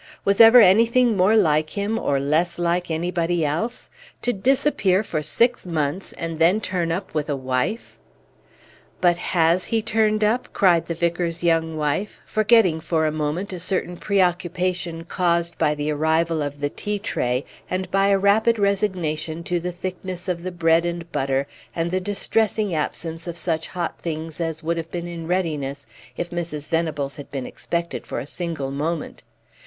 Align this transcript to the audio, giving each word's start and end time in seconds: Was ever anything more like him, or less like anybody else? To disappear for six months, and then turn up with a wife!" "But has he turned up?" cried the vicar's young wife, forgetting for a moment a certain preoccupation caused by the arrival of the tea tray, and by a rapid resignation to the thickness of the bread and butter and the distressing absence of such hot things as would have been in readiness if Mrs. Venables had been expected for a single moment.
Was 0.25 0.41
ever 0.41 0.59
anything 0.61 1.15
more 1.15 1.37
like 1.37 1.77
him, 1.77 1.99
or 1.99 2.19
less 2.19 2.57
like 2.57 2.89
anybody 2.89 3.45
else? 3.45 3.87
To 4.23 4.33
disappear 4.33 5.03
for 5.03 5.21
six 5.21 5.67
months, 5.67 6.11
and 6.13 6.39
then 6.39 6.59
turn 6.59 6.91
up 6.91 7.13
with 7.13 7.29
a 7.29 7.35
wife!" 7.35 7.99
"But 8.99 9.17
has 9.17 9.65
he 9.65 9.83
turned 9.83 10.23
up?" 10.23 10.49
cried 10.53 10.87
the 10.87 10.95
vicar's 10.95 11.43
young 11.43 11.77
wife, 11.77 12.19
forgetting 12.25 12.79
for 12.79 13.05
a 13.05 13.11
moment 13.11 13.53
a 13.53 13.59
certain 13.59 13.95
preoccupation 13.95 15.03
caused 15.03 15.59
by 15.59 15.75
the 15.75 15.91
arrival 15.91 16.41
of 16.41 16.61
the 16.61 16.71
tea 16.71 16.97
tray, 16.97 17.45
and 17.69 17.91
by 17.91 18.07
a 18.07 18.17
rapid 18.17 18.57
resignation 18.57 19.43
to 19.43 19.59
the 19.59 19.71
thickness 19.71 20.27
of 20.27 20.41
the 20.41 20.51
bread 20.51 20.83
and 20.83 21.11
butter 21.11 21.45
and 21.75 21.91
the 21.91 22.01
distressing 22.01 22.73
absence 22.73 23.27
of 23.27 23.37
such 23.37 23.67
hot 23.67 23.99
things 23.99 24.41
as 24.41 24.63
would 24.63 24.77
have 24.77 24.89
been 24.89 25.05
in 25.05 25.27
readiness 25.27 25.85
if 26.17 26.31
Mrs. 26.31 26.67
Venables 26.69 27.17
had 27.17 27.29
been 27.29 27.45
expected 27.45 28.07
for 28.07 28.17
a 28.17 28.25
single 28.25 28.71
moment. 28.71 29.21